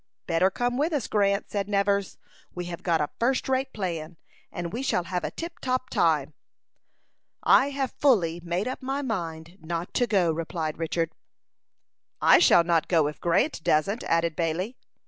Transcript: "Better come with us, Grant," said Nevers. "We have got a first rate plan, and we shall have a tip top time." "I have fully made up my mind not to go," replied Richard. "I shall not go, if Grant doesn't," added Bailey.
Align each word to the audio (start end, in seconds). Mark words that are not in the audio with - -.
"Better 0.25 0.49
come 0.49 0.79
with 0.79 0.93
us, 0.93 1.07
Grant," 1.07 1.51
said 1.51 1.69
Nevers. 1.69 2.17
"We 2.55 2.65
have 2.73 2.81
got 2.81 3.01
a 3.01 3.11
first 3.19 3.47
rate 3.47 3.71
plan, 3.71 4.17
and 4.51 4.73
we 4.73 4.81
shall 4.81 5.03
have 5.03 5.23
a 5.23 5.29
tip 5.29 5.59
top 5.59 5.91
time." 5.91 6.33
"I 7.43 7.69
have 7.69 7.91
fully 7.99 8.41
made 8.43 8.67
up 8.67 8.81
my 8.81 9.03
mind 9.03 9.59
not 9.61 9.93
to 9.93 10.07
go," 10.07 10.31
replied 10.31 10.79
Richard. 10.79 11.11
"I 12.19 12.39
shall 12.39 12.63
not 12.63 12.87
go, 12.87 13.05
if 13.05 13.21
Grant 13.21 13.63
doesn't," 13.63 14.01
added 14.05 14.35
Bailey. 14.35 14.75